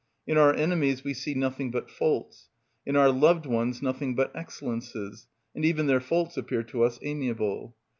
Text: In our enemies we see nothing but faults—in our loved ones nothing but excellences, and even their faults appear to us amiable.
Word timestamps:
In 0.25 0.35
our 0.35 0.51
enemies 0.51 1.03
we 1.03 1.13
see 1.13 1.35
nothing 1.35 1.69
but 1.69 1.87
faults—in 1.91 2.95
our 2.95 3.11
loved 3.11 3.45
ones 3.45 3.83
nothing 3.83 4.15
but 4.15 4.35
excellences, 4.35 5.27
and 5.53 5.63
even 5.63 5.85
their 5.85 6.01
faults 6.01 6.37
appear 6.37 6.63
to 6.63 6.81
us 6.83 6.97
amiable. 7.03 7.75